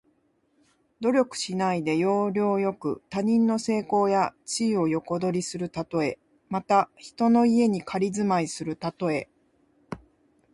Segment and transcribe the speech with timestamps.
[1.01, 6.17] 努力しないで、要領よく他人の成功や地位を横取りするたとえ。
[6.49, 9.29] また、人の家に仮住まいするたとえ。